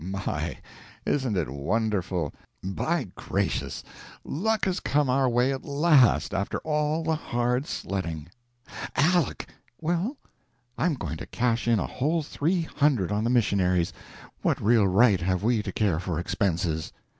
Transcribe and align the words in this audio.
"My! 0.03 0.57
isn't 1.05 1.37
it 1.37 1.47
wonderful? 1.47 2.33
By 2.63 3.09
gracious! 3.13 3.83
luck 4.23 4.65
has 4.65 4.79
come 4.79 5.11
our 5.11 5.29
way 5.29 5.53
at 5.53 5.63
last, 5.63 6.33
after 6.33 6.57
all 6.61 7.03
the 7.03 7.13
hard 7.15 7.67
sledding. 7.67 8.25
Aleck!" 8.95 9.47
"Well?" 9.79 10.17
"I'm 10.75 10.95
going 10.95 11.17
to 11.17 11.27
cash 11.27 11.67
in 11.67 11.77
a 11.77 11.85
whole 11.85 12.23
three 12.23 12.61
hundred 12.63 13.11
on 13.11 13.23
the 13.23 13.29
missionaries 13.29 13.93
what 14.41 14.59
real 14.59 14.87
right 14.87 15.21
have 15.21 15.43
we 15.43 15.61
care 15.61 15.99
for 15.99 16.17
expenses!" 16.17 16.91